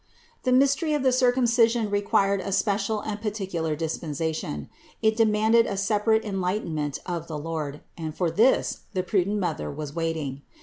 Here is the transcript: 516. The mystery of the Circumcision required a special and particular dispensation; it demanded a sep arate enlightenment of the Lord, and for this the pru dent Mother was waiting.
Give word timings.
516. 0.43 0.49
The 0.55 0.59
mystery 0.59 0.93
of 0.95 1.03
the 1.03 1.11
Circumcision 1.11 1.91
required 1.91 2.41
a 2.41 2.51
special 2.51 3.01
and 3.01 3.21
particular 3.21 3.75
dispensation; 3.75 4.67
it 5.03 5.15
demanded 5.15 5.67
a 5.67 5.77
sep 5.77 6.05
arate 6.05 6.25
enlightenment 6.25 6.97
of 7.05 7.27
the 7.27 7.37
Lord, 7.37 7.81
and 7.95 8.17
for 8.17 8.31
this 8.31 8.79
the 8.95 9.03
pru 9.03 9.25
dent 9.25 9.37
Mother 9.37 9.69
was 9.69 9.93
waiting. 9.93 10.41